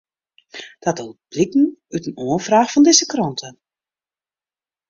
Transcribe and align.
Dat 0.79 0.97
docht 0.97 1.17
bliken 1.31 1.65
út 1.95 2.07
in 2.09 2.17
omfraach 2.33 2.71
fan 2.73 2.85
dizze 2.87 3.05
krante. 3.11 3.47